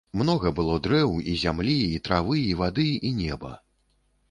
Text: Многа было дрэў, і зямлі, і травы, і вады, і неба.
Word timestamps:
Многа 0.19 0.51
было 0.59 0.75
дрэў, 0.87 1.11
і 1.33 1.35
зямлі, 1.43 1.77
і 1.97 2.01
травы, 2.09 2.39
і 2.55 2.59
вады, 2.65 2.89
і 3.11 3.15
неба. 3.21 3.55